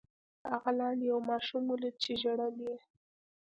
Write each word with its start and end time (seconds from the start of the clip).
هغه 0.51 0.71
لاندې 0.79 1.03
یو 1.11 1.19
ماشوم 1.29 1.63
ولید 1.67 1.95
چې 2.03 2.11
ژړل 2.21 2.55
یې. 2.67 2.77